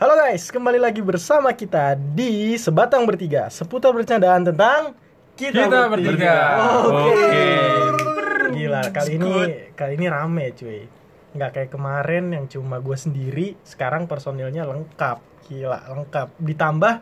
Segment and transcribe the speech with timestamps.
[0.00, 4.96] Halo guys, kembali lagi bersama kita di Sebatang Bertiga Seputar bercandaan tentang
[5.36, 6.36] Kita, Kita bertiga.
[6.88, 7.44] Oke.
[8.48, 9.32] Gila, kali ini
[9.76, 10.88] kali ini rame cuy.
[11.36, 15.20] Nggak kayak kemarin yang cuma gue sendiri Sekarang personilnya lengkap.
[15.52, 16.32] Gila, lengkap.
[16.48, 16.94] Ditambah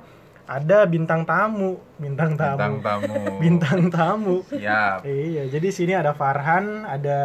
[0.51, 1.79] ada bintang tamu.
[2.03, 2.59] Bintang tamu.
[2.59, 3.15] Bintang tamu.
[3.47, 4.37] Bintang tamu.
[4.51, 5.07] Siap.
[5.07, 7.21] Iya, jadi sini ada Farhan, ada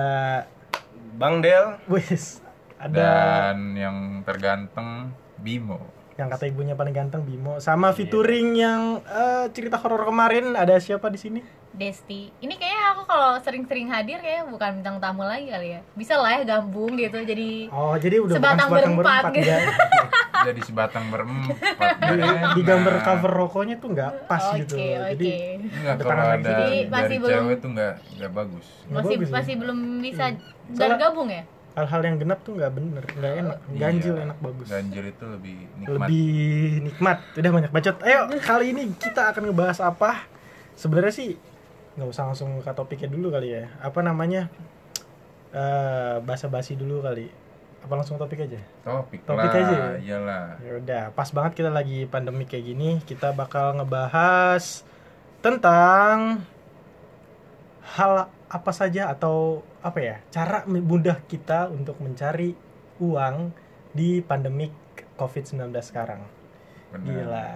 [1.18, 2.46] Bang Del, Wis,
[2.78, 5.80] ada Dan yang terganteng Bimo.
[6.14, 11.10] yang kata ibunya paling ganteng Bimo sama featuring yang eh, cerita horor kemarin ada siapa
[11.10, 11.42] di sini
[11.74, 12.30] Desti.
[12.38, 15.82] Ini kayaknya aku kalau sering-sering hadir kayak bukan bintang tamu lagi kali ya.
[15.92, 19.50] Bisa lah ya gabung gitu jadi oh jadi udah Sebatang bukan sebatang berempat berempat gitu.
[19.50, 19.60] ya
[20.46, 21.58] Jadi sebatang berempat.
[21.98, 22.20] di,
[22.54, 25.08] di gambar cover rokoknya tuh nggak pas Oke, gitu oke.
[25.10, 25.30] jadi
[25.66, 28.66] Enggak Ada kalau ada Jadi masih dari belum- cewek tuh enggak enggak bagus.
[28.84, 29.34] nggak masih bagus ya.
[29.34, 31.44] masih belum bisa Soalnya- dan gabung ya?
[31.74, 33.58] Hal-hal yang genap tuh nggak bener nggak enak.
[33.74, 34.24] ganjil Iya.
[34.30, 34.68] enak bagus.
[34.70, 35.90] Ganjil itu lebih nikmat.
[35.98, 36.30] lebih
[36.86, 37.18] nikmat.
[37.34, 37.96] Udah banyak bacot.
[38.06, 40.26] Ayo kali ini kita akan ngebahas apa?
[40.74, 41.30] Sebenarnya sih
[41.94, 43.74] nggak usah langsung ke topiknya dulu kali ya.
[43.82, 44.54] Apa namanya?
[45.50, 47.30] Eh basa-basi dulu kali.
[47.84, 48.62] Apa langsung topik aja?
[48.82, 49.90] Topik, Topik lah, aja ya?
[50.00, 50.46] iyalah.
[50.64, 54.88] Ya udah, pas banget kita lagi pandemi kayak gini, kita bakal ngebahas
[55.44, 56.48] tentang
[57.84, 62.54] hal apa saja atau apa ya, cara mudah kita untuk mencari
[63.02, 63.50] uang
[63.90, 64.70] di pandemik
[65.18, 66.22] COVID-19 sekarang.
[66.94, 67.02] Benar.
[67.04, 67.50] Gila.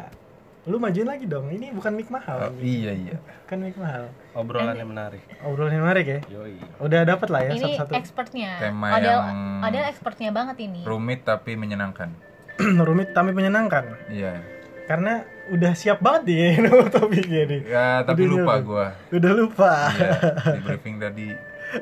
[0.67, 1.47] Lu majuin lagi dong.
[1.47, 2.49] Ini bukan mic mahal.
[2.49, 3.15] Oh, iya iya.
[3.45, 4.09] Kan mic mahal.
[4.33, 5.21] obrolan yang menarik.
[5.39, 6.19] Obrolan yang menarik ya.
[6.27, 6.57] Yoi.
[6.81, 7.93] Udah dapat lah ya ini satu-satu.
[7.93, 8.51] expertnya.
[8.59, 10.81] Tema ada yang- ada expertnya banget ini.
[10.83, 12.09] Rumit tapi menyenangkan.
[12.87, 13.85] Rumit tapi menyenangkan.
[14.09, 14.56] Iya.
[14.87, 15.13] Karena
[15.47, 17.61] udah siap banget nih nama topiknya nih.
[17.65, 18.85] Ya, tapi Udah lupa gua.
[19.09, 19.73] Udah lupa.
[19.91, 20.11] Iya,
[20.49, 21.27] di briefing tadi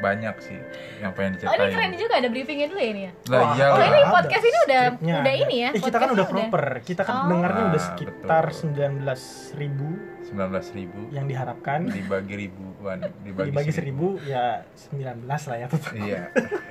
[0.00, 0.54] banyak sih
[0.98, 1.98] yang pengen Oh ini keren diceritain.
[1.98, 3.12] juga ada briefingnya dulu ya ini ya.
[3.26, 3.82] Lah Wah, iya Oh lah.
[3.84, 4.12] ini Ada.
[4.12, 5.42] podcast ini udah Skripnya udah ada.
[5.42, 5.68] ini ya.
[5.68, 6.64] Eh, kita kan udah proper.
[6.80, 7.26] Kita kan Oh.
[7.28, 8.70] dengarnya udah Ah, sekitar betul.
[8.70, 9.10] 19
[9.56, 9.88] ribu
[10.22, 11.80] 19.000 ribu yang diharapkan.
[11.84, 15.90] dibagi ribuan dibagi, Dibagi seribu ya 19 lah ya tetap.
[15.92, 16.22] iya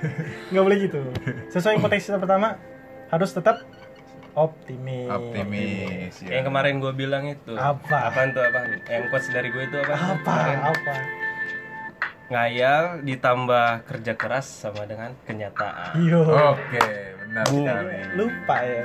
[0.50, 1.00] Nggak boleh gitu.
[1.50, 2.56] Sesuai potensi pertama
[3.10, 3.60] harus tetap
[4.34, 5.08] optimis.
[5.08, 6.38] optimis ya.
[6.38, 7.52] Yang kemarin gue bilang itu.
[7.52, 8.08] Apa?
[8.08, 8.60] Apaan tuh apa?
[8.86, 9.94] Yang quotes dari gue itu apa?
[9.94, 10.18] Apa?
[10.20, 10.58] Kemarin.
[10.66, 10.94] Apa?
[12.30, 15.98] Ngayal ditambah kerja keras sama dengan kenyataan.
[15.98, 16.22] Yo.
[16.22, 16.86] oke
[17.20, 17.58] benar Bu.
[17.58, 18.82] sekali Lupa ya.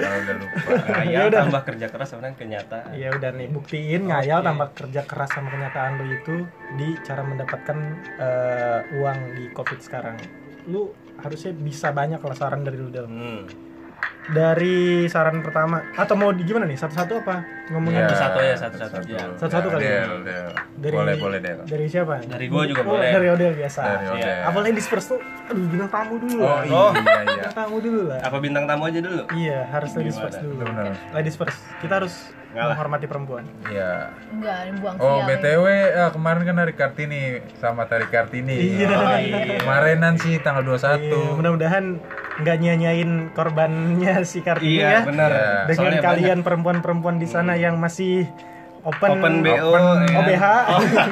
[0.00, 1.40] kalau udah lupa Ngayal Ya udah.
[1.44, 2.90] tambah kerja keras sama dengan kenyataan.
[2.94, 4.48] Ya udah nih buktiin ngayal Oke.
[4.50, 6.36] tambah kerja keras sama kenyataan lu itu
[6.74, 7.78] di cara mendapatkan
[8.18, 10.16] eh, uang di Covid sekarang.
[10.66, 10.90] Lu
[11.20, 13.10] harusnya bisa banyak lah saran dari lu dalam.
[13.12, 13.42] Hmm.
[14.30, 14.76] Dari
[15.06, 16.78] saran pertama atau mau di gimana nih?
[16.78, 17.42] Satu-satu apa?
[17.66, 19.16] Ngomongin Iya, Satu-satu ya, satu-satu aja.
[19.34, 19.90] Satu-satu kali ya?
[20.00, 20.46] Del, Del.
[20.78, 22.14] Dari- boleh boleh Del dari siapa?
[22.22, 23.10] Dari gua juga Oh, boleh.
[23.10, 23.80] Dari Odel biasa.
[23.82, 24.06] dari.
[24.08, 25.20] Odel Apalagi disperse tuh,
[25.50, 26.62] aduh bintang tamu dulu oh lah.
[26.64, 26.90] Oh.
[26.94, 28.20] iya iya Bintang tamu dulu lah.
[28.22, 29.22] Apa bintang tamu aja dulu?
[29.34, 30.54] Iya, harus first dulu.
[30.62, 30.94] Benar.
[31.10, 31.58] Ladies first.
[31.82, 32.14] Kita harus
[32.50, 32.74] Ngalah.
[32.74, 33.44] menghormati perempuan.
[33.70, 37.20] iya Enggak, ini buang Oh btw eh, kemarin kan hari kartini
[37.56, 38.58] sama Tari Kartini.
[38.74, 38.90] Iya.
[38.90, 39.62] Oh, iya.
[39.62, 41.84] Kemarinan sih tanggal 21 Iya, mudah-mudahan
[42.40, 45.00] nggak nyanyain korbannya si Kartini Iya, ya.
[45.06, 45.30] benar.
[45.30, 45.50] Iya.
[45.68, 48.26] Dengan Soalnya kalian perempuan-perempuan di sana yang masih
[48.82, 49.70] open Open BO.
[49.70, 50.08] Open.
[50.08, 50.18] ya.
[50.18, 50.44] OBH.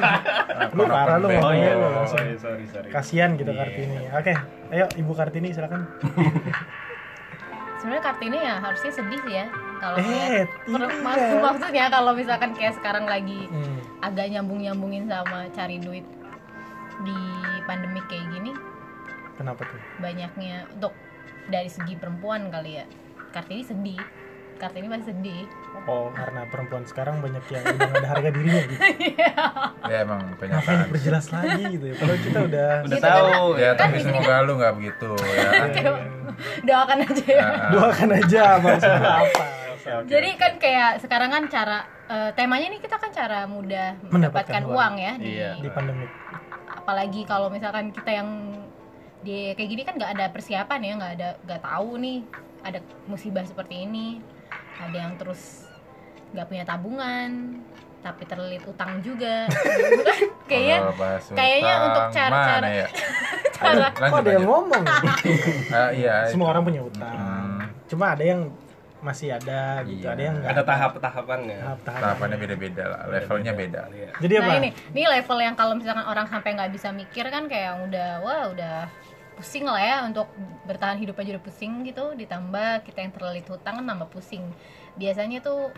[0.75, 1.27] lu Open parah lu.
[1.27, 2.19] Oh ngomongnya iya, lu oh, langsung.
[2.19, 2.89] iya, sorry, sorry.
[2.91, 3.59] Kasihan gitu Iya.
[3.63, 3.97] Kartini.
[4.11, 4.33] Oke,
[4.75, 5.87] ayo Ibu Kartini silakan.
[7.79, 9.47] Sebenarnya Kartini ya harusnya sedih sih ya.
[9.79, 10.89] Kalau Eh, ngeliat- tidak.
[10.99, 13.79] Mak- maksudnya kalau misalkan kayak sekarang lagi Hmm.
[14.01, 16.03] agak nyambung-nyambungin sama cari duit
[16.99, 17.19] di
[17.63, 18.51] pandemik kayak gini
[19.33, 19.79] Kenapa tuh?
[19.97, 20.91] banyaknya untuk
[21.47, 22.85] dari segi perempuan kali ya
[23.29, 24.01] Kartini sedih
[24.57, 25.47] Kartini masih sedih
[25.81, 28.81] Oh, karena perempuan sekarang banyak yang udah ada harga dirinya gitu.
[29.87, 30.85] Ya emang kenyataan.
[30.85, 31.95] diperjelas lagi gitu ya?
[31.95, 33.45] Kalau kita udah Udah Gitu tahu.
[33.55, 35.49] Ya tapi di sini semoga lu nggak begitu ya.
[36.67, 39.43] doakan aja ya doakan aja maksudnya apa?
[39.79, 40.07] Oke.
[40.07, 44.63] jadi kan kayak sekarang kan cara eh, temanya nih kita kan cara mudah Mendapatkan mendapatkan
[44.65, 44.75] uang.
[44.75, 45.51] uang ya di Iya.
[45.57, 46.05] di pandemi.
[46.69, 48.29] apalagi kalau misalkan kita yang
[49.19, 52.19] di kayak gini kan nggak ada persiapan ya nggak ada nggak tahu nih
[52.61, 54.23] ada musibah seperti ini
[54.75, 55.67] ada yang terus
[56.29, 57.59] nggak punya tabungan
[57.99, 59.43] tapi terlilit utang juga
[60.49, 60.77] kayaknya
[61.29, 62.87] kayaknya untuk cara-cara- ya?
[63.55, 64.83] cara Aduh, Kok ada yang ngomong?
[65.75, 66.23] Ah, iya.
[66.25, 67.11] Semua orang punya utang.
[67.11, 67.59] Hmm.
[67.85, 68.47] Cuma ada yang
[68.99, 70.11] masih ada gitu, Iya.
[70.11, 71.57] ada yang nggak Ada tahap-tahapannya.
[71.57, 72.03] tahap-tahapan.
[72.03, 73.81] Tahapannya beda-beda lah, levelnya beda.
[73.89, 74.09] Iya.
[74.17, 74.45] Jadi apa?
[74.45, 78.09] nah ini ini level yang kalau misalkan orang sampai nggak bisa mikir kan kayak udah
[78.19, 78.75] wah udah
[79.33, 80.27] pusing lah ya untuk
[80.65, 84.43] bertahan hidup aja udah pusing gitu ditambah kita yang terlilit hutang kan nambah pusing
[84.93, 85.71] biasanya tuh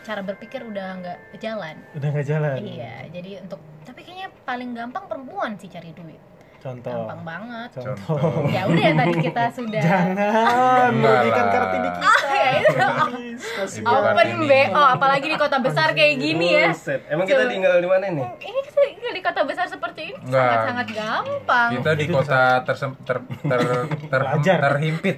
[0.00, 2.54] cara berpikir udah nggak jalan Udah nggak jalan.
[2.60, 6.20] iya jadi untuk tapi kayaknya paling gampang perempuan sih cari duit
[6.64, 8.16] contoh gampang banget contoh
[8.48, 11.52] ya udah yang tadi kita sudah jangan Enggak merugikan lah.
[11.52, 13.84] kartini kita ya itu Please, kasihan.
[13.84, 14.46] Ibu open Kartini.
[14.48, 17.00] BO apalagi di kota besar kayak gini ya Buset.
[17.06, 18.26] Emang kita tinggal di mana nih?
[18.40, 20.40] ini kita tinggal di kota besar seperti ini Enggak.
[20.40, 23.60] sangat sangat gampang Kita di kota tersem- ter, ter,
[24.10, 24.58] ter, Pelajar.
[24.64, 25.16] terhimpit,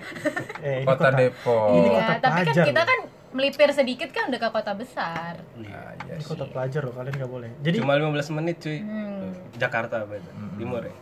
[0.61, 1.67] Eh, kota, Depok.
[1.73, 2.99] Ini iya tapi kan kita kan
[3.31, 6.27] melipir sedikit kan udah ke kota besar Nah, iya ini sih.
[6.27, 8.79] kota pelajar loh kalian nggak boleh jadi Cuma 15 menit cuy.
[8.81, 9.31] Hmm.
[9.55, 10.31] Jakarta apa itu?
[10.33, 10.57] Hmm.
[10.57, 10.95] Timur ya?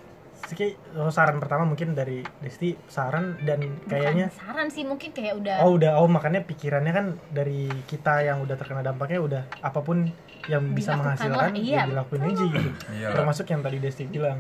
[0.45, 5.41] Siki, oh, saran pertama mungkin dari Desti saran dan kayaknya Bukan saran sih mungkin kayak
[5.41, 9.81] udah oh udah oh makanya pikirannya kan dari kita yang udah terkena dampaknya udah apa
[9.81, 10.05] pun
[10.45, 12.71] yang bisa Dilakukan menghasilkan lah, iya, ya dilakuin aja gitu.
[13.01, 13.09] Iya.
[13.17, 14.39] Termasuk yang tadi Desti bilang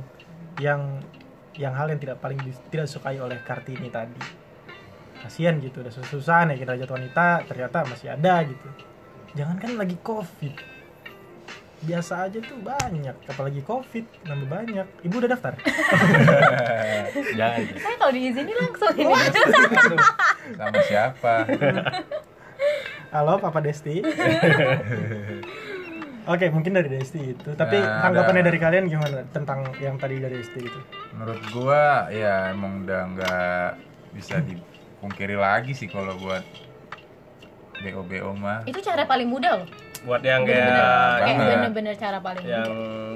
[0.60, 1.00] yang
[1.56, 2.36] yang hal yang tidak paling
[2.68, 4.20] tidak sukai oleh Kartini tadi.
[5.24, 8.68] Kasihan gitu udah susah-susah nih kita jatuh wanita ternyata masih ada gitu.
[9.40, 10.73] Jangan kan lagi covid
[11.84, 15.52] biasa aja tuh banyak apalagi covid nambah banyak ibu udah daftar
[17.38, 17.60] Jangan.
[17.74, 19.14] saya kalau diizinin langsung ini
[20.54, 21.34] Sama siapa?
[23.10, 24.00] halo papa Desti
[26.24, 27.52] Oke, mungkin dari Desti itu.
[27.52, 28.48] Tapi Nah, tanggapannya ada.
[28.48, 30.80] dari kalian gimana tentang yang tadi dari Desti itu?
[31.12, 33.68] Menurut gua ya emang udah nggak
[34.10, 36.40] bisa dipungkiri lagi sih kalau buat
[37.76, 38.64] BO BO mah.
[38.64, 39.68] itu cara paling mudah loh
[40.04, 41.48] Buat yang bener-bener kayak banget.
[41.48, 42.72] bener-bener cara paling yang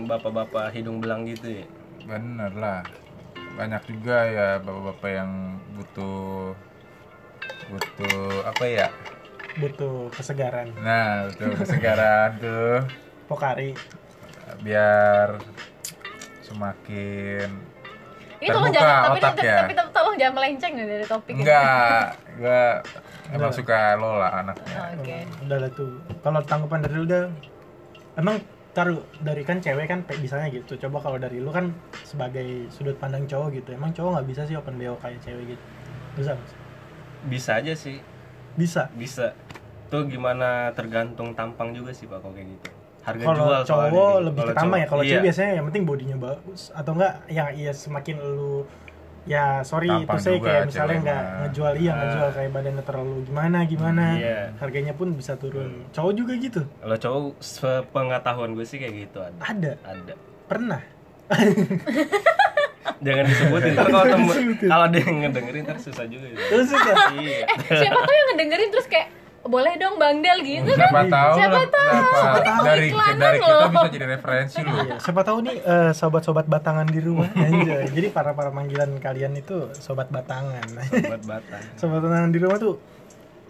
[0.08, 1.66] bapak-bapak hidung belang gitu ya.
[2.08, 2.80] Bener lah.
[3.60, 5.30] Banyak juga ya bapak-bapak yang
[5.76, 6.56] butuh
[7.68, 8.88] butuh apa ya?
[9.60, 10.72] Butuh kesegaran.
[10.80, 12.88] Nah, butuh kesegaran tuh
[13.28, 13.76] Pokari.
[14.64, 15.38] biar
[16.40, 17.52] semakin
[18.38, 19.58] ini tolong jangan tapi, otak tapi, ya.
[19.60, 21.40] tapi, tapi tolong jangan melenceng dari topik ini.
[21.42, 22.06] enggak
[22.38, 22.64] gua
[23.28, 23.56] emang Udah.
[23.56, 25.90] suka lo lah anaknya Oh, oke Hmm, Udah lah tuh.
[26.20, 27.24] Kalau tanggapan dari lu udah
[28.16, 28.36] emang
[28.72, 30.78] taruh dari kan cewek kan misalnya gitu.
[30.78, 33.68] Coba kalau dari lu kan sebagai sudut pandang cowok gitu.
[33.74, 35.64] Emang cowok nggak bisa sih open BO kayak cewek gitu?
[36.16, 36.32] Bisa.
[36.34, 36.52] Mas?
[37.26, 37.98] Bisa aja sih.
[38.54, 38.88] Bisa.
[38.94, 39.34] Bisa.
[39.88, 42.68] Tuh gimana tergantung tampang juga sih Pak kalau kayak gitu.
[42.98, 44.24] Harga Kalau jual cowok nih.
[44.28, 44.86] lebih tampang ya.
[44.86, 45.10] Kalau iya.
[45.16, 48.68] cewek biasanya yang penting bodinya bagus atau enggak yang iya semakin lu
[49.28, 51.98] ya sorry Tampang itu saya juga kayak misalnya nggak ngejual iya Ah.
[51.98, 54.40] ngejual kayak badannya terlalu gimana gimana Iya.
[54.56, 59.38] harganya pun bisa turun cowok juga gitu Kalau cowok sepengetahuan gue sih kayak gitu ada.
[59.38, 60.14] ada Ada.
[60.46, 60.80] pernah
[62.98, 66.26] Jangan disebutin ntar kalau temu kalau dia yang ngedengerin ntar susah juga.
[66.26, 66.34] ya.
[66.64, 67.46] juga Iya.
[67.70, 69.08] siapa tuh yang ngedengerin terus kayak
[69.40, 71.88] boleh dong Bang Del gitu kan siapa tahu Siapa tahu?
[71.88, 73.70] apa- Siapa tahu dari iklanan dari kita loh.
[73.70, 77.86] bisa jadi referensi loh Iya, siapa tahu nih eh, sobat-sobat batangan di rumah anjay.
[77.88, 81.62] jadi para para panggilan kalian itu sobat batangan Buat batang.
[81.80, 82.74] sobat batangan di rumah tuh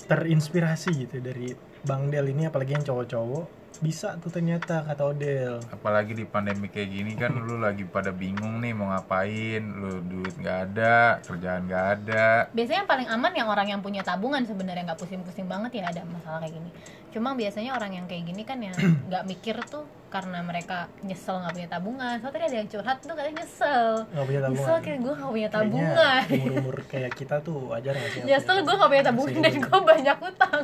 [0.04, 3.44] terinspirasi gitu dari Bang Del ini apalagi yang cowok-cowok
[3.78, 8.58] bisa tuh ternyata kata Odel apalagi di pandemi kayak gini kan lu lagi pada bingung
[8.58, 9.62] nih mau ngapain.
[9.62, 12.26] Lu duit nggak ada kerjaan nggak ada.
[12.50, 16.02] Biasanya yang paling aman yang orang yang punya tabungan sebenarnya nggak pusing-pusing banget ya ada
[16.06, 16.70] masalah kayak gini.
[17.14, 18.74] Cuma biasanya orang yang kayak gini kan yang
[19.08, 22.14] nggak mikir tuh karena mereka nyesel nggak punya tabungan.
[22.20, 23.88] Soalnya tadi ada yang curhat tuh katanya nyesel.
[24.08, 24.64] Nggak punya tabungan.
[24.64, 26.22] Nyesel kayak gue nggak punya tabungan.
[26.28, 28.20] umur umur kayak kita tuh wajar nggak sih?
[28.24, 30.60] Nyesel gue nggak punya tabungan dan gue banyak utang.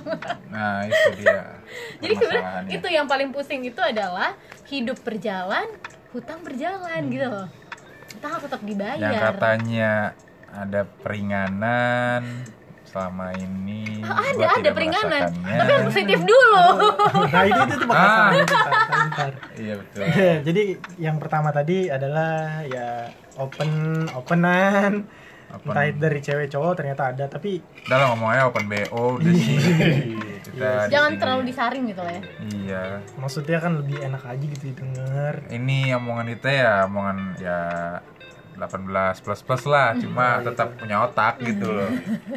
[0.48, 1.40] Nah itu dia
[2.02, 4.32] jadi sebenarnya itu yang paling pusing itu adalah
[4.68, 5.68] hidup berjalan
[6.14, 7.46] hutang berjalan gitu loh.
[8.08, 9.10] Kita harus tetap dibayar.
[9.10, 9.92] Yang katanya
[10.54, 12.22] ada peringanan
[12.94, 15.22] selama ini Ah, ada gua ada tidak peringanan.
[15.34, 16.66] tapi harus positif dulu.
[17.34, 18.30] Nah itu itu tuh bakal Ah.
[18.30, 19.24] kita
[19.56, 20.02] iya betul.
[20.46, 20.62] Jadi
[20.96, 22.30] yang pertama tadi adalah
[22.64, 23.70] ya open
[24.12, 24.92] openan.
[25.46, 25.70] Open.
[25.70, 29.54] entah itu dari cewek cowok ternyata ada tapi udah lah ngomongnya open bo udah sih.
[30.44, 31.20] Kita di jangan sini.
[31.20, 32.22] terlalu disaring gitu lah ya.
[32.44, 32.82] Iya.
[33.16, 35.34] Maksudnya kan lebih enak aja gitu didengar.
[35.48, 37.58] Ini omongan kita ya omongan ya
[38.54, 38.86] 18
[39.18, 41.90] plus plus lah cuma tetap punya otak gitu loh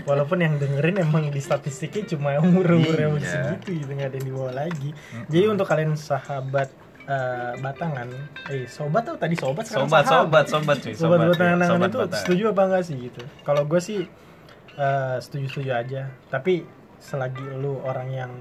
[0.03, 3.53] walaupun yang dengerin emang di statistiknya cuma umur umur yang Iya.
[3.55, 4.89] segitu gitu nggak ada yang dibawa lagi
[5.25, 6.69] jadi untuk kalian sahabat
[7.03, 8.09] eh, batangan
[8.47, 10.93] eh sobat tuh tadi sobat sekarang Sobat, sobat, sobat cuy.
[10.93, 11.29] sobat cuy.
[11.31, 12.19] batangan Sobat itu batangan.
[12.19, 14.01] setuju apa enggak sih gitu kalau gue sih
[15.17, 16.61] setuju setuju aja tapi
[16.97, 18.31] selagi lu orang yang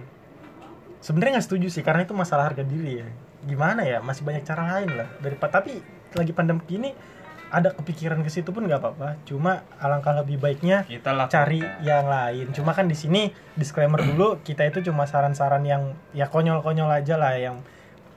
[0.99, 3.09] sebenarnya nggak setuju sih karena itu masalah harga diri ya
[3.43, 5.79] gimana ya masih banyak cara lain lah daripada tapi
[6.13, 6.91] lagi pandemi ini
[7.57, 11.33] ada kepikiran ke situ pun nggak apa-apa cuma alangkah lebih baiknya Kita lakukan.
[11.33, 12.53] cari yang lain.
[12.53, 17.33] Cuma kan di sini disclaimer dulu kita itu cuma saran-saran yang ya konyol-konyol aja lah
[17.41, 17.65] yang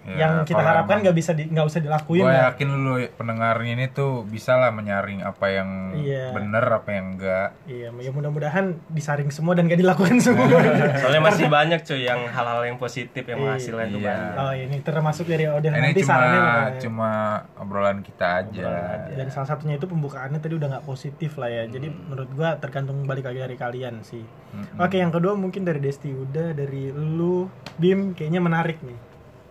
[0.02, 3.86] Ya, yang kita harapkan nggak bisa di nggak usah dilakuin gue yakin lu pendengarnya ini
[3.90, 6.32] tuh bisa lah menyaring apa yang Iya.
[6.32, 10.48] bener apa yang enggak Iya, ya mudah-mudahan disaring semua dan gak dilakukan semua.
[10.96, 14.08] Soalnya masih banyak cuy yang hal-hal yang positif yang menghasilkan itu Iya.
[14.10, 14.34] banyak.
[14.40, 16.80] oh, ini termasuk dari Odeh ini nanti cuma sarannya makanya.
[16.80, 17.10] cuma
[17.56, 18.72] obrolan kita aja
[19.12, 21.64] dan salah satunya itu pembukaannya tadi udah nggak positif lah ya.
[21.66, 22.00] Jadi Hmm.
[22.08, 24.24] menurut gua tergantung balik lagi dari kalian sih.
[24.24, 24.80] Mm-mm.
[24.80, 29.09] Oke, yang kedua mungkin dari Desti udah dari lu Bim kayaknya menarik nih.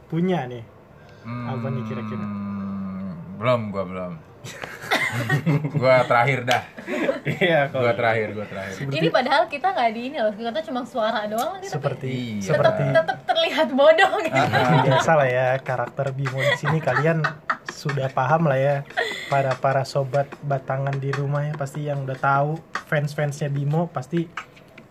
[0.08, 0.64] Punya nih.
[1.22, 2.24] Apa nih kira-kira?
[2.24, 4.12] Hmm, belum gua belum
[5.74, 6.62] gua terakhir dah
[7.20, 11.26] Iya, gua terakhir gua terakhir Ini padahal kita nggak di ini loh, kita cuma suara
[11.26, 12.48] doang nih, tapi Seperti Iya.
[12.48, 14.40] seperti tetap terlihat bodoh gitu.
[14.86, 17.20] biasa lah ya karakter Bimo di sini kalian
[17.68, 18.76] sudah paham lah ya
[19.26, 24.24] para para sobat batangan di rumah ya pasti yang udah tahu fans fansnya Bimo pasti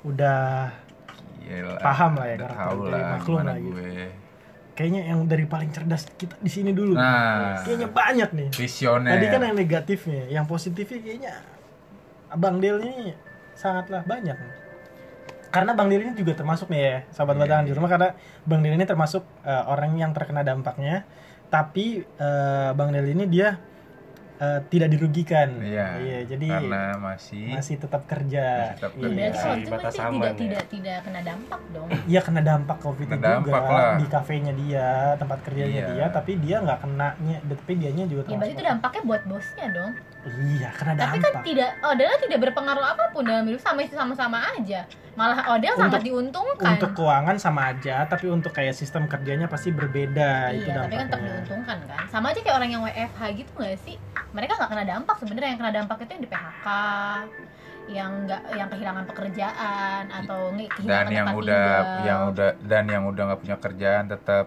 [0.03, 0.69] udah
[1.39, 3.71] Gila, Paham lah ya udah karakter tahu lah maklum gimana lah gitu.
[3.73, 3.95] gue
[4.77, 6.93] kayaknya yang dari paling cerdas kita di sini dulu.
[6.93, 7.65] Nah.
[7.65, 8.49] kayaknya banyak nih.
[8.53, 9.17] Visioner.
[9.17, 11.33] Tadi kan yang negatifnya yang positifnya kayaknya
[12.37, 13.17] Bang Del ini
[13.57, 14.37] sangatlah banyak.
[15.49, 18.09] Karena Bang Del ini juga termasuk nih ya sahabat batangan di rumah karena
[18.45, 21.09] Bang Del ini termasuk eh, orang yang terkena dampaknya.
[21.49, 23.57] Tapi eh, Bang Del ini dia
[24.37, 29.07] eh, tidak dirugikan iya jadi karena masih masih tetap kerja Masih tetap Iya.
[29.07, 30.37] Berarti kalau Masih itu batas berarti aman tidak ya.
[30.37, 31.87] tidak tidak kena dampak dong.
[32.05, 33.93] Iya kena dampak covid Kena juga dampak lah.
[33.95, 35.87] di kafenya dia tempat kerjanya Iya.
[35.89, 39.91] dia tapi dia nggak kenanya tapi dianya juga Ya berarti itu dampaknya buat bosnya dong.
[40.29, 44.43] Iya kena Tapi dampak kan tidak Odell tidak berpengaruh apa pun dalam hidup sama sama-sama
[44.51, 44.83] aja.
[45.13, 46.77] Malah Odell sangat Untuk- diuntungkan.
[46.77, 51.05] untuk keuangan sama aja tapi untuk kayak sistem kerjanya pasti berbeda itu iya, tapi kan
[51.07, 52.01] tetap diuntungkan kan.
[52.07, 53.95] Sama aja kayak orang yang WFH gitu nggak sih?
[54.29, 56.67] Mereka nggak kena dampak sebenarnya yang kena dampak itu yang di PHK,
[57.87, 62.83] yang nggak yang kehilangan pekerjaan atau nge- dan kehilangan yang udah tinggal, yang udah dan
[62.85, 64.45] yang udah nggak punya kerjaan tetap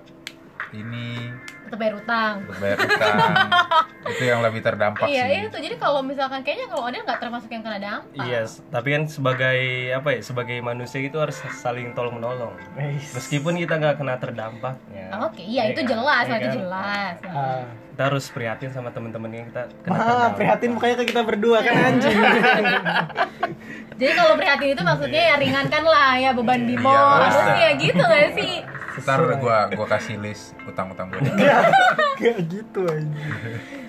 [0.70, 1.34] ini
[1.70, 2.34] tetap bayar utang.
[2.42, 3.30] untuk bayar utang
[4.10, 5.58] itu yang lebih terdampak Iya, sih itu.
[5.60, 8.18] Jadi kalau misalkan kayaknya kalau Odell nggak termasuk yang kena dampak.
[8.18, 9.58] Iya, s- tapi kan sebagai
[9.92, 10.20] apa ya?
[10.20, 12.50] Sebagai manusia itu harus saling tolong menolong.
[13.14, 15.14] Meskipun kita nggak kena terdampak, ya.
[15.22, 15.88] Oke, iya Iya itu kan?
[15.88, 16.54] jelas, Iya itu kan?
[16.56, 17.14] jelas.
[17.24, 20.30] Ah, Kita harus prihatin sama teman-teman yang kita kena terdampak.
[20.34, 22.18] prihatin makanya ke kita berdua kan anjing.
[23.92, 26.88] Jadi kalau prihatin itu maksudnya ya ringankan lah ya beban Bimo.
[26.88, 28.52] Iya, Harusnya ya gitu gak sih?
[28.99, 31.23] Ntar gua gua kasih list utang-utang gua
[32.20, 33.32] Gak gitu anjing.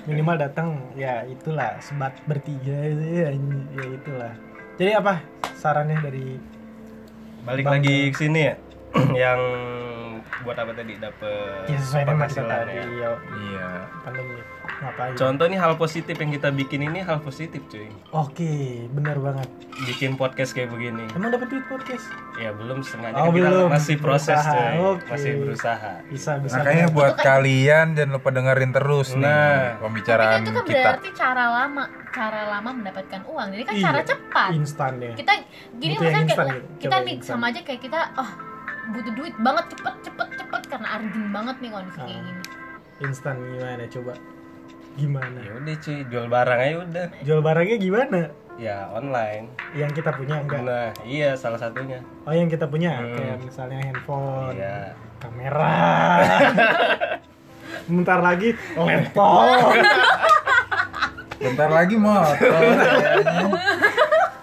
[0.08, 4.34] Minimal datang ya itulah sebat bertiga ya, ya itulah.
[4.80, 5.20] Jadi apa
[5.58, 6.40] sarannya dari
[7.42, 8.56] Balik Bang- lagi ke sini ya.
[9.28, 9.40] yang
[10.42, 12.84] buat apa tadi dapet ya sesuai kita penghasilan tadi ya.
[12.98, 13.68] ya iya
[14.02, 14.40] pandemi
[14.82, 15.14] ngapain?
[15.14, 17.86] Contoh nih hal positif yang kita bikin ini hal positif cuy.
[18.12, 18.54] Oke,
[18.90, 19.46] bener banget.
[19.84, 21.06] Bikin podcast kayak begini.
[21.12, 22.10] Emang dapat duit podcast?
[22.36, 23.70] Ya belum setengah Oh, kan kita belum.
[23.70, 24.54] masih proses Berusaha.
[24.58, 24.74] cuy.
[24.82, 25.06] Oke.
[25.08, 25.92] Masih berusaha.
[26.08, 26.56] Bisa bisa.
[26.58, 29.30] makanya buat kalian jangan lupa dengerin terus nih Nah.
[29.30, 33.48] Tapi kan pembicaraan itu kan kita berarti cara lama, cara lama mendapatkan uang.
[33.52, 34.50] Jadi kan Iya, cara cepat.
[34.52, 35.14] instan ya.
[35.14, 35.32] Kita
[35.76, 36.80] gini Butuh misalnya kayak gitu.
[36.80, 38.32] kita nih sama aja kayak kita oh
[38.88, 42.20] butuh duit banget cepet cepet cepet karena urgent banget nih kondisi kayak Ah.
[42.20, 42.42] gini.
[43.02, 44.14] Instan gimana coba?
[44.92, 45.38] Gimana?
[45.40, 47.06] Ya udah cuy, jual barang aja udah.
[47.22, 48.20] Jual barangnya gimana?
[48.56, 49.46] Ya online.
[49.72, 50.62] Yang kita punya enggak?
[50.62, 52.04] Nah, iya salah satunya.
[52.24, 53.16] Oh yang kita punya Hmm.
[53.16, 54.94] kayak misalnya handphone, Iya.
[55.18, 55.72] kamera.
[57.88, 59.74] Bentar lagi laptop.
[61.42, 62.62] bentar lagi motor.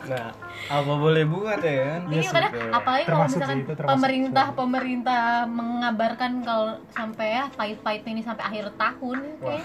[0.09, 0.33] Nah,
[0.69, 2.01] apa boleh buat ya kan?
[2.05, 7.27] Iya Ini sih, kadang kayak- apalagi kalau termasuk misalkan itu pemerintah pemerintah mengabarkan kalau sampai
[7.33, 9.65] ya pahit-pahit ini sampai akhir tahun kayaknya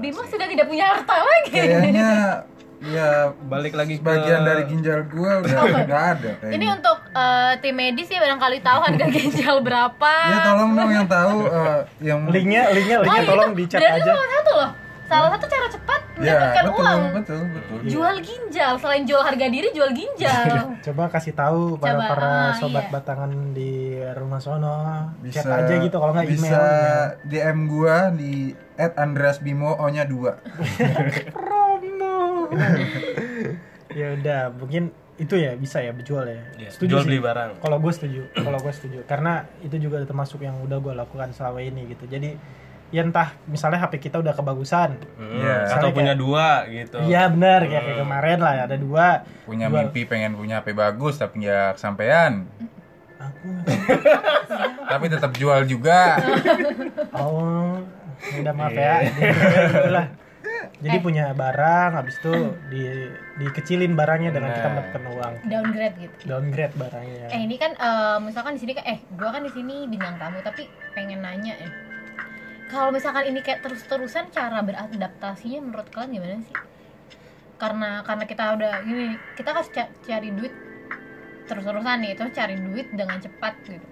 [0.00, 0.30] sih.
[0.30, 1.50] sudah tidak punya harta lagi.
[1.52, 2.10] kayaknya
[2.94, 3.10] ya
[3.44, 5.52] Balik lagi ke- bagian dari ginjal gua udah
[5.84, 10.12] nggak ada kayaknya Ini untuk eh, tim medis ya barangkali tahu harga ginjal berapa.
[10.24, 14.00] ya tolong dong yang tahu eh, yang linknya, linknya, linknya iya, tolong dicat aja.
[14.06, 14.70] salah satu loh.
[15.04, 17.00] Salah satu cara cepat ya mendapatkan betul uang.
[17.16, 20.44] betul betul Jual ginjal, selain jual harga diri, jual ginjal.
[20.84, 22.92] Coba kasih tahu para Coba, para ah, sobat iya.
[22.92, 23.72] batangan di
[24.14, 24.76] rumah sono,
[25.24, 27.28] bisa chat aja gitu kalau nggak bisa email.
[27.28, 32.48] DM gua di @andreasbimo o nya 2 Promo.
[33.90, 36.40] ya udah, mungkin itu ya bisa ya berjual ya.
[36.56, 37.08] Iya, Setuju jual sih.
[37.12, 37.50] beli barang.
[37.60, 41.60] Kalau gue setuju, kalau gue setuju, karena itu juga termasuk yang udah gue lakukan selama
[41.60, 42.08] ini gitu.
[42.08, 42.40] Jadi
[42.90, 45.70] ya entah misalnya HP kita udah kebagusan, Hmm, Iya.
[45.70, 46.98] Atau punya dua gitu.
[47.02, 49.22] iya benar kayak, kayak kemarin lah ada dua.
[49.42, 49.86] punya Jual.
[49.86, 52.50] mimpi pengen punya HP bagus tapi nggak kesampaian
[53.16, 53.46] Aku
[54.90, 56.16] tapi tetap jual juga
[57.12, 57.78] oh
[58.32, 58.94] udah maaf Iya.
[59.06, 59.10] ya,
[59.70, 60.06] Gitulah.
[60.80, 61.02] Jadi Eh.
[61.02, 62.32] punya barang, habis itu
[62.66, 62.84] di
[63.36, 65.32] dikecilin barangnya dengan kita mendapatkan uang.
[65.44, 66.14] Downgrade gitu.
[66.26, 67.26] Downgrade barangnya.
[67.28, 70.64] Eh ini kan eh, misalkan di sini eh gua kan di sini bintang tamu tapi
[70.90, 71.68] pengen nanya ya.
[72.70, 76.56] Kalau misalkan ini kayak terus-terusan cara beradaptasinya menurut kalian gimana sih
[77.58, 80.54] karena karena kita udah gini kita harus ca- cari duit
[81.44, 83.88] terus-terusan nih terus cari duit dengan cepat gitu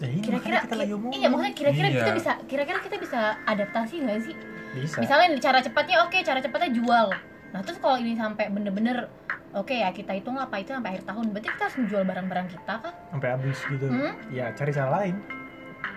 [0.00, 1.12] Ya, ini kira-kira ngomong.
[1.12, 1.98] iya maksudnya kira-kira Iya.
[2.00, 4.32] kita bisa kira-kira kita bisa adaptasi nggak sih
[4.72, 4.96] bisa.
[4.96, 7.12] misalnya cara cepatnya oke cara cepatnya jual
[7.52, 9.12] nah terus kalau ini sampai bener-bener
[9.52, 12.74] oke ya kita hitung apa itu sampai akhir tahun berarti kita harus menjual barang-barang kita
[12.80, 13.86] kah sampai habis gitu.
[13.86, 14.14] Hmm?
[14.32, 15.20] Ya, cari cara lain.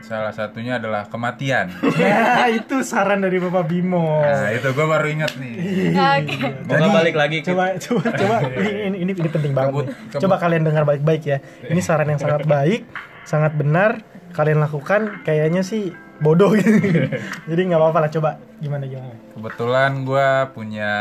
[0.03, 1.71] Salah satunya adalah kematian.
[1.95, 4.19] ya, itu saran dari Bapak Bimo.
[4.19, 5.55] Nah, itu gue baru inget nih.
[5.95, 6.37] oke.
[6.67, 8.35] Jadi- balik lagi ke coba coba coba.
[8.83, 11.37] Ini, ini ini penting banget Kebut- kebut- coba kalian dengar baik-baik ya.
[11.63, 12.83] Ini saran yang sangat baik
[13.23, 14.03] sangat benar.
[14.33, 16.51] Kalian lakukan kayaknya sih bodoh.
[16.51, 16.73] Gitu
[17.49, 18.29] jadi nggak apa-apa lah coba.
[18.59, 19.15] Gimana gimana?
[19.31, 20.91] Kebetulan gue punya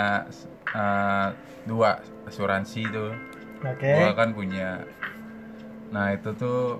[0.68, 1.28] eh,
[1.64, 3.10] dua asuransi tuh.
[3.60, 3.82] oke.
[3.98, 4.86] Gue kan punya.
[5.90, 6.78] Nah itu tuh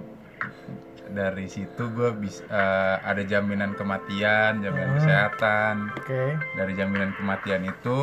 [1.12, 4.99] dari situ gue bisa eh, ada jaminan kematian, jaminan Hmm.
[4.99, 5.75] kesehatan.
[5.95, 7.99] oke Dari jaminan kematian itu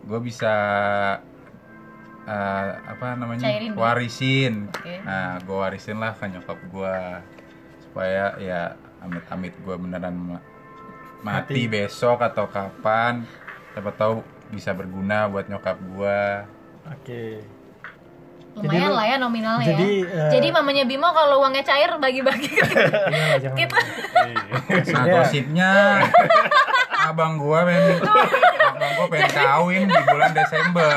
[0.00, 0.54] gue bisa
[2.24, 4.68] eh, apa namanya Cairin warisin.
[4.70, 5.00] Oke.
[5.02, 6.96] Nah gue warisin lah ke nyokap gue
[7.82, 10.44] supaya ya amit-amit gue beneran ma-
[11.20, 11.68] mati, Mati.
[11.68, 13.24] besok atau kapan
[13.72, 16.20] siapa tahu bisa berguna buat nyokap gue
[16.86, 17.22] oke
[18.52, 20.10] lumayan lu- lah ya nominalnya jadi, ya.
[20.20, 22.50] eh, jadi mamanya Bimo kalau uangnya cair bagi-bagi.
[23.52, 23.78] Kita
[24.92, 25.12] nah Iya.
[25.16, 25.72] gosipnya
[27.00, 27.98] abang gue pengen
[28.68, 30.94] abang gue pengen kawin di bulan Desember.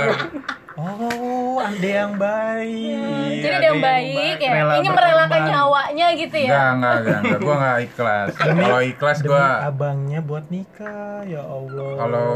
[0.73, 3.39] Oh ande yang baik.
[3.39, 4.51] Jadi ada yang baik ya?
[4.55, 6.49] Rela ini merelakan nyawanya gitu ya?
[6.49, 7.39] Enggak enggak enggak, enggak.
[7.39, 8.29] gue enggak ikhlas.
[8.35, 11.91] Kalau ikhlas demi gue abangnya buat nikah ya Allah.
[11.95, 12.27] Kalau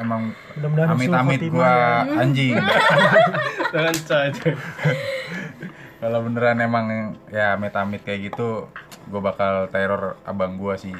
[0.00, 0.32] emang
[0.62, 2.06] amit-amit gue ya.
[2.20, 2.56] anjing.
[3.72, 4.50] Dengan caca
[6.02, 8.66] kalau beneran emang ya amit-amit kayak gitu
[9.06, 10.96] gue bakal teror abang gue sih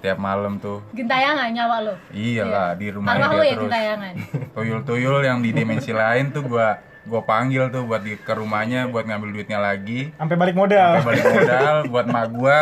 [0.00, 0.80] tiap malam tuh.
[0.96, 3.64] Gentayangan nyawa lo iyalah di rumahnya arwah lo dia ya terus.
[3.68, 4.12] gentayangan?
[4.56, 9.04] Tuyul-tuyul yang di dimensi lain tuh gua gua panggil tuh buat di, ke rumahnya buat
[9.04, 10.10] ngambil duitnya lagi.
[10.16, 10.98] Sampai balik modal.
[10.98, 12.58] Sampai balik modal buat mak gua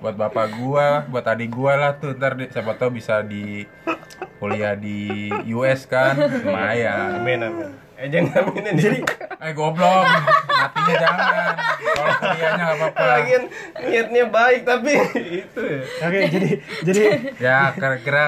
[0.00, 3.68] buat bapak gua buat adik gua lah tuh ntar di- siapa tahu bisa di
[4.36, 6.16] kuliah di US kan.
[6.16, 7.20] Lumayan.
[7.20, 7.70] Amin amin.
[7.94, 8.98] Eh jangan aminin jadi
[9.36, 10.04] eh goblok.
[10.48, 11.26] Matinya jangan.
[11.76, 13.02] Kalau kuliahnya nggak apa-apa.
[13.12, 13.42] Lagian
[13.78, 14.92] niatnya baik tapi
[15.36, 15.80] itu ya.
[16.02, 17.02] Oke jadi jadi
[17.36, 18.26] ya kira-kira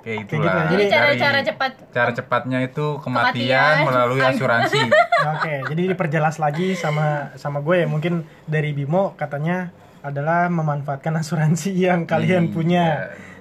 [0.00, 0.40] kayak itulah.
[0.40, 0.64] gitu ya.
[0.70, 3.74] jadi cara-cara cepat cara cepatnya itu kematian, Kematian.
[3.84, 4.80] melalui asuransi.
[5.28, 7.86] Oke, jadi diperjelas lagi sama sama gue ya.
[7.86, 8.14] Mungkin
[8.46, 9.68] dari Bimo katanya
[10.00, 12.52] adalah memanfaatkan asuransi yang kalian Iya.
[12.52, 12.86] punya.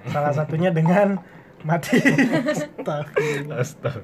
[0.06, 1.19] Salah satunya dengan
[1.60, 2.00] mati.
[2.00, 3.60] Astagfirullah.
[3.60, 4.00] astaga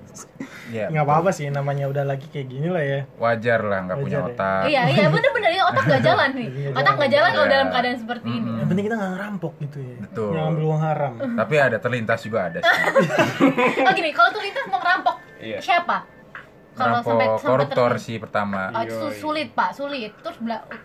[0.67, 2.99] ya Nggak apa-apa sih namanya udah lagi kayak gini lah ya.
[3.15, 4.27] wajar lah nggak punya ya.
[4.27, 6.99] otak iya iya bener-bener ini otak gak jalan nih Iya, otak jalan.
[6.99, 7.53] gak jalan kalau Iya.
[7.53, 9.95] dalam keadaan seperti ini Yang penting kita nggak ngerampok gitu ya.
[10.01, 10.29] Betul.
[10.33, 11.13] Yang ambil uang haram.
[11.37, 12.81] tapi ada terlintas juga ada sih
[13.87, 15.57] oh gini kalau tuh lintas mau ngerampok Iya.
[15.61, 15.97] siapa
[16.75, 18.69] kalau sampai koruptor sih pertama?
[18.71, 19.15] Oh, itu iya.
[19.17, 20.11] sulit pak sulit.
[20.19, 20.37] Terus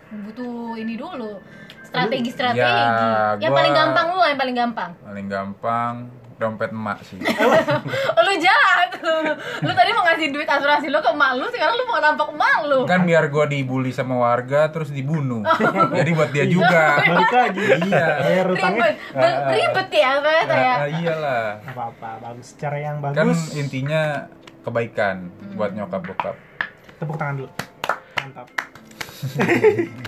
[0.09, 1.37] butuh ini dulu
[1.83, 4.91] strategi strategi Ya, yang gua- paling gampang lu yang paling gampang?
[5.03, 5.93] Paling gampang
[6.41, 7.21] dompet emak sih.
[8.11, 8.89] Oh, lu jahat.
[9.61, 12.57] Lu tadi mau ngasih duit asuransi lu ke emak lu sekarang lu mau ngerampok emak
[12.65, 12.79] lu.
[12.89, 15.45] Kan biar gue dibully sama warga terus dibunuh.
[15.93, 16.97] Jadi buat dia juga.
[17.13, 17.61] Balik lagi.
[17.85, 18.07] iya.
[18.41, 18.95] Ribet.
[19.13, 20.75] Be- ribet ya ternyata ya.
[20.75, 21.45] Ah, iyalah.
[21.61, 22.47] Nggak apa-apa, bagus.
[22.57, 23.53] Cara yang kan bagus.
[23.53, 24.25] intinya
[24.61, 25.55] kebaikan Hmm.
[25.55, 26.35] buat nyokap bokap
[26.95, 27.49] Tepuk tangan dulu.
[28.15, 28.47] Mantap.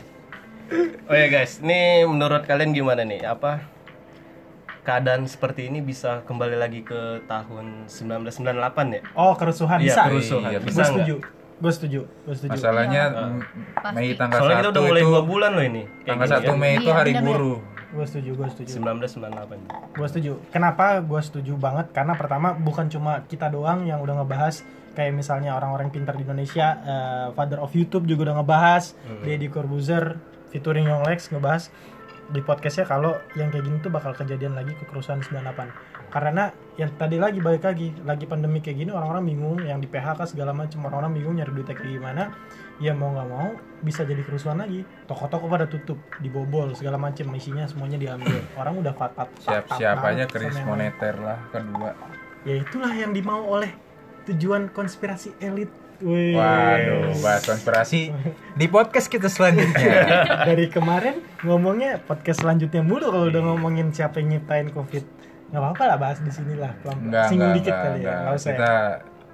[1.03, 3.61] oh ya guys ini menurut kalian gimana nih apa
[4.81, 8.51] keadaan seperti ini bisa kembali lagi ke tahun 1998
[8.91, 10.01] ya Oh, kerusuhan Iya, bisa.
[10.03, 10.49] kerusuhan.
[10.49, 11.15] Iya, Bisa Gue setuju.
[11.55, 12.01] Gue setuju.
[12.19, 12.51] Gue setuju.
[12.51, 13.23] masalahnya Iya.
[13.75, 13.95] Pasti.
[13.95, 16.55] Mei tanggal soalnya kita 1 udah mulai itu dua bulan loh ini tanggal 1 kan.
[16.57, 17.31] Mei itu Iya, hari benar-benar.
[17.31, 17.59] buruh
[17.93, 18.29] Gue setuju.
[18.33, 18.69] Gue setuju.
[18.81, 20.31] 1998 Gue setuju.
[20.49, 21.93] Kenapa gue setuju banget?
[21.93, 26.77] Karena pertama bukan cuma kita doang yang udah ngebahas kayak misalnya orang-orang pintar di Indonesia,
[26.85, 28.93] eh, Father of YouTube juga udah ngebahas,
[29.25, 30.21] Deddy Corbuzier
[30.53, 31.73] featuring Young Lex ngebahas
[32.29, 35.67] di podcastnya kalau yang kayak gini tuh bakal kejadian lagi ke kerusuhan 98
[36.13, 40.29] karena yang tadi lagi balik lagi lagi pandemi kayak gini orang-orang bingung yang di PHK
[40.29, 42.23] segala macam orang-orang bingung nyari duitnya kayak gimana
[42.83, 44.83] ya mau nggak mau bisa jadi kerusuhan lagi.
[45.07, 48.43] Toko-toko pada tutup dibobol segala macam isinya semuanya diambil.
[48.59, 50.67] Orang udah fat-fat sama yang lain.
[50.67, 51.95] moneter lah kedua.
[52.43, 53.71] ya itulah yang dimau oleh
[54.27, 55.71] tujuan konspirasi elit.
[56.03, 56.35] Wih.
[56.35, 58.11] waduh bahas konspirasi
[58.59, 60.03] di podcast kita selanjutnya.
[60.51, 65.07] Dari kemarin ngomongnya podcast selanjutnya mulu kalau udah ngomongin siapa yang nyiptain covid.
[65.53, 68.35] Nggak apa-apa lah bahas di sini lah pelan enggak singgung dikit enggak, kali ya enggak.
[68.35, 68.55] usah ya.
[68.57, 68.73] kita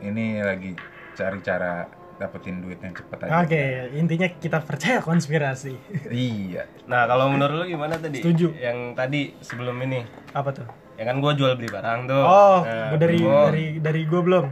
[0.05, 0.71] ini lagi
[1.17, 1.73] cari cara
[2.19, 3.31] dapetin duit yang cepet aja.
[3.39, 3.63] Oke,
[3.95, 5.73] intinya kita percaya konspirasi.
[6.11, 6.67] Iya.
[6.85, 8.19] Nah, kalau menurut lu gimana tadi?
[8.19, 8.51] Setuju.
[8.53, 10.03] Yang tadi sebelum ini.
[10.29, 10.67] Apa tuh?
[10.93, 12.19] Ya kan gua jual beli barang tuh.
[12.19, 13.39] Oh, Nah, gua dari Bimo.
[13.47, 14.45] dari dari gue belum.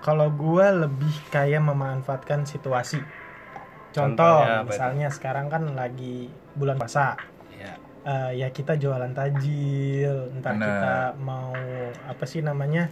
[0.00, 2.98] Kalau gue lebih kayak memanfaatkan situasi.
[3.90, 4.68] Contoh, Contohnya apa itu?
[4.72, 7.14] misalnya sekarang kan lagi bulan puasa.
[7.52, 7.74] Ya.
[8.00, 10.66] Eh, ya kita jualan tajil, entar Bener.
[10.66, 11.52] kita mau
[12.02, 12.88] apa sih namanya?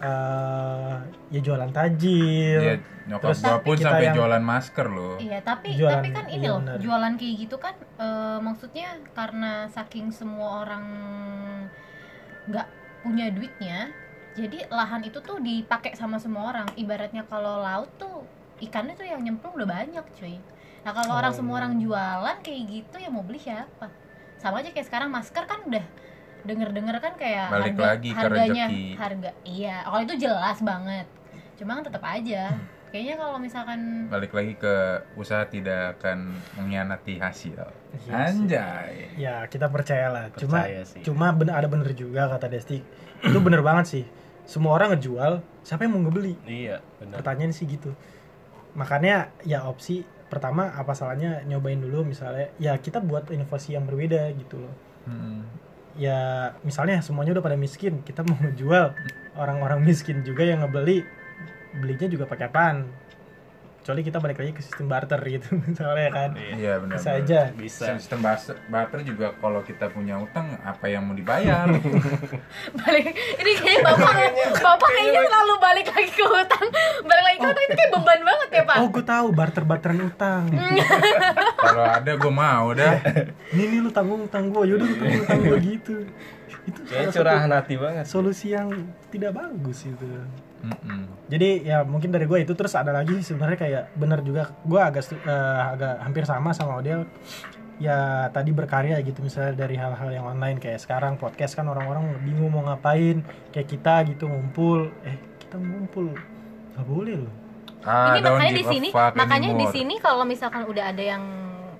[0.00, 0.94] Eh
[1.30, 2.58] ya jualan tajil.
[2.58, 2.74] Dia
[3.06, 5.16] nyokap Terus gua pun sampai yang- jualan masker loh.
[5.16, 6.76] Iya, tapi Jualan, tapi kan ini iya loh, benar.
[6.78, 10.84] jualan kayak gitu kan eh, maksudnya karena saking semua orang
[12.46, 12.66] nggak
[13.00, 13.88] punya duitnya,
[14.32, 16.68] jadi lahan itu tuh dipakai sama semua orang.
[16.74, 18.24] Ibaratnya kalau laut tuh
[18.58, 20.36] ikannya tuh yang nyemplung udah banyak, cuy.
[20.80, 21.36] Nah, kalau orang Oh.
[21.36, 23.88] semua orang jualan kayak gitu ya mau beli siapa?
[24.36, 25.84] Sama aja kayak sekarang masker kan udah
[26.42, 28.84] denger-denger kan kayak Balik harga, lagi ke harganya rezeki.
[28.96, 31.06] harga iya kalau itu jelas banget
[31.54, 32.42] cuma kan tetap aja
[32.90, 34.74] kayaknya kalau misalkan Balik lagi ke
[35.14, 37.54] usaha tidak akan mengkhianati hasil.
[37.54, 38.10] Iya sih.
[38.10, 38.94] Anjay.
[39.14, 40.34] Ya kita percayalah.
[40.34, 40.98] Cuma Percaya sih.
[41.06, 42.82] cuma bener, ada bener juga kata Desti.
[43.22, 44.04] Itu bener banget sih.
[44.42, 46.34] Semua orang ngejual, siapa yang mau ngebeli?
[46.42, 47.22] Iya, benar.
[47.22, 47.94] Pertanyaan sih gitu.
[48.74, 54.34] Makanya ya opsi pertama apa salahnya nyobain dulu misalnya ya kita buat inovasi yang berbeda
[54.34, 54.74] gitu loh.
[55.06, 55.46] Hmm.
[55.98, 58.94] Ya misalnya semuanya udah pada miskin, kita mau ngejual
[59.34, 61.02] orang-orang miskin juga yang ngebeli
[61.78, 62.78] belinya juga pakai apaan?
[63.80, 66.30] Kecuali kita balik lagi ke sistem barter gitu misalnya kan.
[66.36, 67.00] Iya benar.
[67.00, 67.24] Bisa benar.
[67.24, 67.40] aja.
[67.56, 67.84] Bisa.
[67.96, 68.20] Sistem
[68.68, 71.64] barter, juga kalau kita punya utang apa yang mau dibayar?
[72.84, 74.14] balik ini kayaknya bapak
[74.60, 76.68] bapak kayaknya selalu balik lagi ke hutang
[77.08, 80.48] balik lagi ke hutang itu kayak beban banget ya pak Oh, gue tahu barter-barteran utang.
[81.64, 82.96] kalau ada gue mau dah.
[83.52, 85.96] ini nih lu tanggung utang gue yaudah lu tanggung utang gue gitu.
[86.64, 88.04] Itu satu curahan hati banget.
[88.08, 88.72] solusi yang
[89.12, 90.08] tidak bagus itu.
[90.60, 91.08] Mm-mm.
[91.24, 94.56] jadi ya mungkin dari gue itu terus ada lagi sebenarnya kayak bener juga.
[94.64, 97.04] Gue agak eh, agak hampir sama sama Odel.
[97.80, 100.56] Ya tadi berkarya gitu misalnya dari hal-hal yang online.
[100.56, 103.24] Kayak sekarang podcast kan orang-orang bingung mau ngapain.
[103.52, 104.88] Kayak kita gitu ngumpul.
[105.04, 106.12] Eh kita ngumpul.
[106.76, 107.39] Nggak boleh loh
[107.80, 111.24] Ah, ini don't makanya di sini makanya di sini kalau misalkan udah ada yang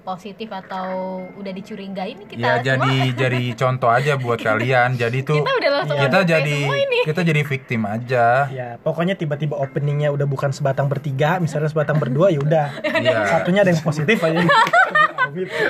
[0.00, 4.96] positif atau udah dicurigai ini kita ya semua jadi jadi contoh aja buat kalian.
[4.96, 6.98] Jadi tuh kita udah langsung kita jadi semua ini.
[7.04, 8.26] kita jadi victim aja.
[8.48, 12.66] Ya pokoknya tiba-tiba openingnya udah bukan sebatang bertiga misalnya sebatang berdua ya udah.
[13.00, 13.24] Iya.
[13.28, 14.40] satunya ada yang positif aja.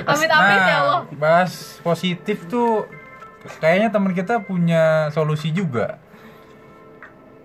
[0.07, 1.01] Amit amit ya Allah.
[1.05, 2.87] Nah, bahas positif tuh
[3.59, 5.99] kayaknya teman kita punya solusi juga.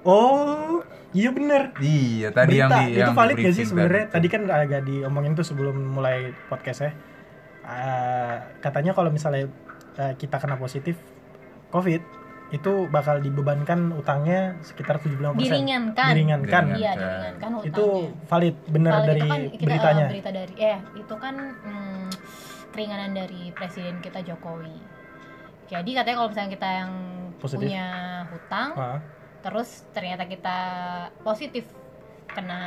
[0.06, 1.62] oh iya bener.
[1.78, 4.14] Iya, tadi yang Berita, di itu yang valid gak sih sebenarnya tadi.
[4.14, 6.92] tadi kan agak diomongin tuh sebelum mulai podcast ya.
[7.64, 9.48] Eh, katanya kalau misalnya
[9.96, 10.94] eh, kita kena positif
[11.68, 11.98] covid
[12.48, 16.10] itu bakal dibebankan utangnya sekitar 75% Diringankan.
[16.14, 16.14] diringankan.
[16.14, 16.64] Diringankan.
[16.76, 17.84] iya diringankan hutangnya itu
[18.24, 19.98] valid bener Kalau dari itu kan kita, beritanya.
[19.98, 22.06] eh, berita dari eh itu kan hmm,
[22.70, 24.76] keringanan dari presiden kita Jokowi.
[25.66, 26.90] Jadi katanya kalau misalnya kita yang
[27.36, 27.66] Positif.
[27.66, 27.86] punya
[28.28, 28.98] hutang Ah,
[29.46, 30.58] terus ternyata kita
[31.22, 31.70] positif
[32.26, 32.60] kena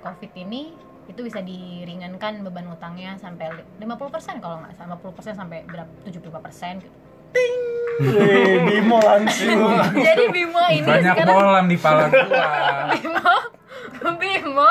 [0.00, 0.72] covid ini
[1.04, 4.96] itu bisa diringankan beban utangnya sampai li- 50% kalau nggak salah.
[4.96, 5.90] 50% sampai berapa?
[6.08, 6.96] 75% gitu.
[8.00, 9.76] Wih, Bimo langsung.
[9.92, 12.46] Jadi Bimo ini Banyak sekarang bolam di pala gua.
[12.96, 13.34] Bimo.
[14.16, 14.70] Bimo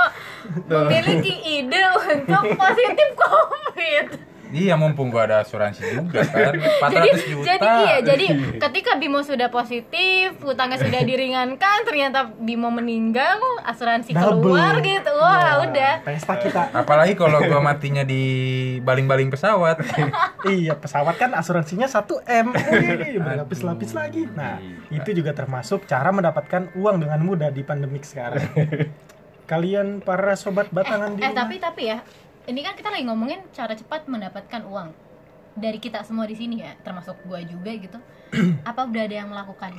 [0.68, 4.31] memiliki ide untuk positif covid.
[4.54, 6.54] Iya, mumpung gua ada asuransi juga kan.
[6.56, 7.46] 400 jadi juta.
[7.48, 8.26] jadi iya jadi
[8.60, 14.54] ketika Bimo sudah positif hutangnya sudah diringankan ternyata Bimo meninggal asuransi Double.
[14.54, 18.24] keluar gitu wah Ya, udah pesta kita Apalagi kalau gua matinya di
[18.80, 19.82] baling-baling pesawat.
[20.48, 26.72] iya pesawat kan asuransinya 1 m Wih, berlapis-lapis lagi nah itu juga termasuk cara mendapatkan
[26.74, 28.44] uang dengan mudah di pandemik sekarang
[29.52, 32.00] kalian para sobat batangan di eh rumah tapi tapi ya
[32.50, 34.90] ini kan kita lagi ngomongin cara cepat mendapatkan uang
[35.54, 38.00] dari kita semua di sini ya termasuk gua juga gitu
[38.70, 39.76] apa udah ada yang melakukan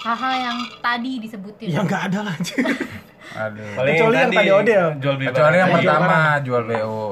[0.00, 2.36] hal-hal yang tadi disebutin ya nggak ada lah.
[3.30, 3.62] Aduh.
[3.78, 4.86] Paling Kecuali yang tadi Odel.
[4.98, 7.02] Jual beli Kecuali yang pertama jual BO.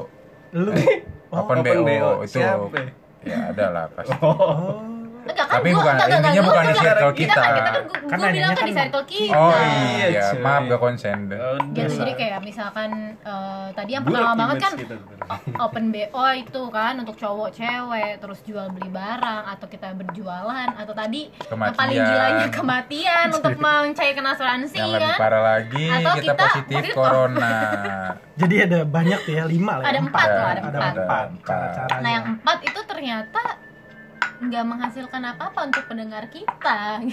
[0.51, 0.71] lu
[1.31, 2.11] oh, Open, open BO, BO.
[2.25, 2.81] itu Siapa?
[3.23, 4.17] ya ada lah pasti.
[4.19, 4.98] oh.
[5.29, 7.53] Enggak kan Tapi gua- bukan- enggak, enggak, intinya enggak, bukan di circle kita kan kita.
[7.53, 10.41] kita kan gua, Kan gua bilang kan di kan- circle kita Oh Iya, iya, cuy.
[10.41, 11.37] maaf gak konsen deh.
[11.39, 11.57] Udah.
[11.69, 12.89] gitu jadi kayak misalkan
[13.19, 14.95] eh, tadi yang pertama banget kan kita.
[15.23, 20.67] o- open BO itu kan untuk cowok cewek terus jual beli barang atau kita berjualan
[20.71, 26.13] atau tadi yang paling gilanya kematian untuk mencairkan asuransi Yang lebih kan parah lagi Atau
[26.15, 27.55] kita, kita positif corona.
[28.41, 30.93] jadi ada banyak ya lima lah ya, Ada empat loh, ada ada empat.
[30.95, 33.41] empat cara-caranya nah yang empat itu ternyata
[34.41, 37.03] nggak menghasilkan apa-apa untuk pendengar kita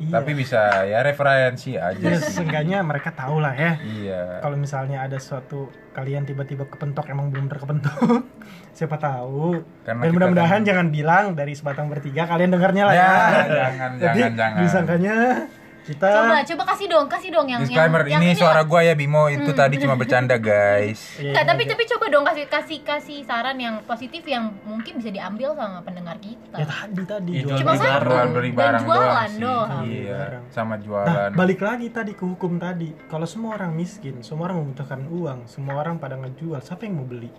[0.00, 0.16] Iya.
[0.16, 2.32] Tapi bisa ya referensi aja Ya, sih.
[2.32, 3.76] seenggaknya mereka tahu lah ya.
[3.76, 4.40] Iya.
[4.40, 8.00] Kalau misalnya ada suatu kalian tiba-tiba kepentok emang belum terkepentok,
[8.72, 9.60] siapa tahu.
[9.84, 13.04] Karena Dan mudah-mudahan kan- jangan bilang dari sebatang bertiga kalian dengarnya lah ya.
[13.04, 13.12] Ya,
[13.44, 14.58] jangan, Jadi jangan, jangan.
[14.58, 15.14] disangkanya
[15.82, 18.92] kita Coba, coba kasih dong, kasih dong yang Disclaimer, yang, ini yang suara gua ya
[18.92, 21.00] Bimo, itu tadi cuma bercanda guys.
[21.16, 21.70] Iya, Nggak, tapi iya.
[21.70, 26.16] tapi coba dong kasih kasih kasih saran yang positif yang mungkin bisa diambil sama pendengar
[26.16, 26.54] kita.
[26.54, 27.90] ya tadi tadi Ya, jual Cuma beli satu.
[27.90, 28.28] barang.
[28.30, 29.40] Dan jualan doang sih.
[29.40, 29.82] doang.
[29.84, 30.44] Iya, Barang.
[30.48, 31.30] sama Nah, jualan.
[31.32, 32.88] balik lagi tadi ke hukum tadi.
[33.06, 37.06] Kalau semua orang miskin, semua orang membutuhkan uang, semua orang pada ngejual, siapa yang mau
[37.06, 37.30] beli?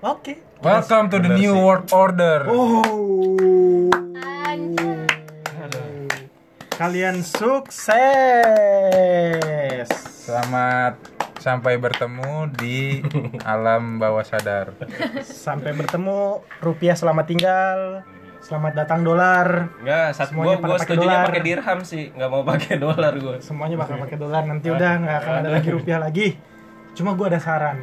[0.00, 0.38] Oke.
[0.58, 2.46] Welcome to the new world order.
[2.46, 3.90] Oh.
[4.14, 4.87] Anjay.
[6.78, 7.90] Kalian sukses.
[10.22, 10.94] Selamat
[11.42, 13.02] sampai bertemu di
[13.42, 14.70] alam bawah sadar.
[15.26, 18.06] Sampai bertemu rupiah selamat tinggal.
[18.38, 19.74] Selamat datang dolar.
[19.82, 21.26] Enggak, saat Semuanya gua pada gua pakai setuju dolar.
[21.26, 23.34] pakai dirham sih, nggak mau pakai dolar gua.
[23.42, 26.38] Semuanya bakal pakai dolar nanti udah nggak akan ada lagi rupiah lagi.
[26.94, 27.82] Cuma gua ada saran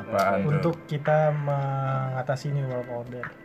[0.00, 0.48] Apaan tuh?
[0.48, 3.43] untuk kita mengatasi ini world order.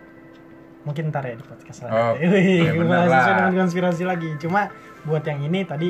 [0.79, 2.27] Mungkin ntar ya di podcast Oh, selanjutnya.
[2.33, 3.19] Wih, ya bener bahas lah.
[3.19, 4.29] sesuai dengan konspirasi lagi.
[4.37, 4.61] Cuma
[5.01, 5.89] buat yang ini tadi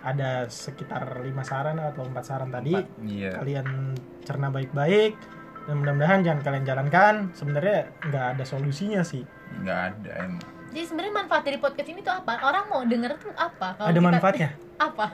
[0.00, 2.72] ada sekitar lima saran atau empat saran tadi.
[3.02, 3.36] Iya.
[3.36, 5.12] Kalian cerna baik-baik
[5.66, 7.14] dan mudah-mudahan jangan kalian jalankan.
[7.32, 9.26] Sebenarnya nggak ada solusinya sih.
[9.60, 10.42] Nggak ada emang.
[10.66, 12.32] Jadi sebenarnya manfaat dari podcast ini tuh apa?
[12.42, 13.74] Orang mau denger tuh apa?
[13.74, 14.50] Kalau ada kita- manfaatnya.
[14.78, 15.06] Apa?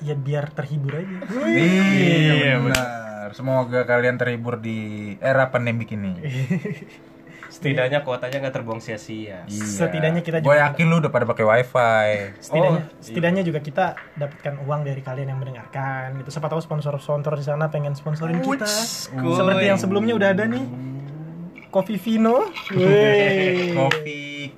[0.00, 1.18] Ya biar terhibur aja.
[1.46, 3.30] Iya benar.
[3.32, 4.78] Semoga kalian terhibur di
[5.20, 6.18] era pandemik ini.
[7.50, 9.42] Setidaknya kuotanya nggak terbuang sia-sia.
[9.42, 9.64] Iya.
[9.66, 12.06] Setidaknya kita Gue juga- yakin lu udah pada pakai wifi.
[12.38, 13.84] setidaknya Oh, setidaknya juga kita
[14.14, 18.64] dapatkan uang dari kalian yang mendengarkan gitu siapa tahu sponsor-sponsor di sana pengen sponsorin kita
[18.64, 19.34] kuy.
[19.34, 20.62] seperti yang sebelumnya udah ada nih
[21.68, 22.46] Kopi Vino.
[23.76, 24.50] Kopi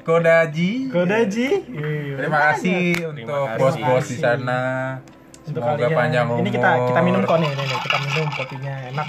[0.00, 0.88] Kodaji.
[0.88, 4.60] Kodaji Wey, Terima kasih untuk bos-bos di sana.
[5.42, 6.40] untuk Semoga kalian panjang umur.
[6.40, 9.08] ini kita kita minum kok nih, nih, nih, kita minum kopinya enak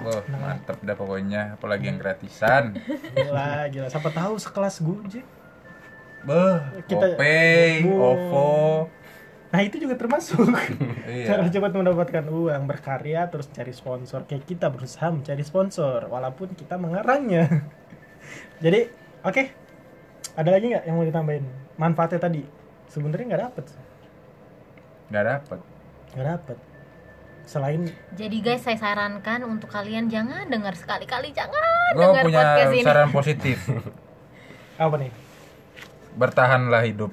[0.00, 2.76] Wah, mantep dah pokoknya, apalagi yang gratisan.
[3.10, 3.86] gila gila.
[3.86, 5.26] Siapa tahu sekelas Gojek
[6.20, 8.02] Beh, Kita- Opay, Wow.
[8.08, 8.50] OVO.
[9.48, 10.44] nah itu juga termasuk.
[11.24, 11.48] Cara Iya.
[11.48, 14.22] cepat mendapatkan uang berkarya terus cari sponsor.
[14.24, 17.46] Kayak kita berusaha mencari sponsor walaupun kita mengarangnya.
[18.64, 19.42] Jadi oke.
[20.34, 21.44] Ada lagi nggak yang mau ditambahin?
[21.74, 22.42] Manfaatnya tadi.
[22.86, 23.64] Sebenarnya nggak dapet
[25.08, 25.60] Nggak dapet.
[26.08, 26.58] nggak dapet
[27.48, 31.56] selain Jadi guys, saya sarankan untuk kalian jangan dengar sekali-kali jangan
[31.90, 32.84] Gue dengar punya podcast ini.
[32.84, 33.58] saran positif.
[34.78, 35.12] apa nih
[36.12, 37.12] Bertahanlah hidup.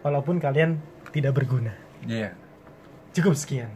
[0.00, 2.32] walaupun kalian tidak berguna Iya.
[3.12, 3.68] cukup sekian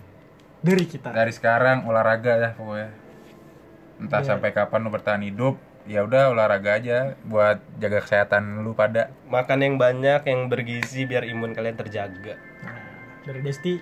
[0.60, 2.90] dari kita Dari sekarang olahraga ya pokoknya.
[3.98, 4.28] Entah Iya.
[4.32, 9.12] sampai kapan lu bertahan hidup, ya udah olahraga aja buat jaga kesehatan lu pada.
[9.26, 12.36] Makan yang banyak, yang bergizi biar imun kalian terjaga.
[13.20, 13.76] Dari Desti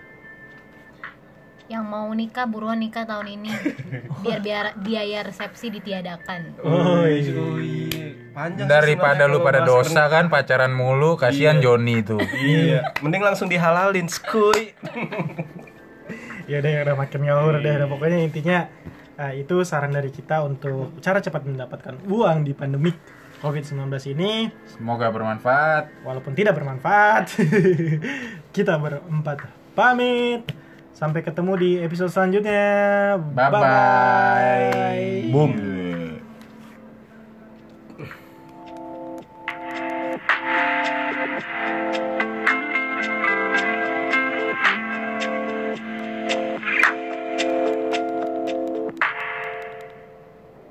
[1.68, 3.52] Yang mau nikah buruan nikah tahun ini.
[4.24, 6.58] Biar biar biaya resepsi ditiadakan.
[6.64, 7.04] oh
[8.32, 12.16] Panjang sih Daripada lu pada dosa kan pacaran mulu, kasihan Joni itu.
[12.48, 14.72] Iya, mending langsung dihalalin, skuy.
[16.48, 18.58] ya udah ya udah makin ngawur deh udah pokoknya intinya
[19.20, 22.96] eh, itu saran dari kita untuk cara cepat mendapatkan uang di pandemik
[23.44, 26.08] COVID-19 ini Semoga bermanfaat.
[26.08, 27.36] walaupun tidak bermanfaat
[28.56, 29.44] kita berempat
[29.76, 30.48] pamit
[30.98, 32.66] sampai ketemu di episode selanjutnya
[33.30, 33.62] Bye bye.
[33.62, 35.30] Bye-bye.
[35.30, 35.87] Boom.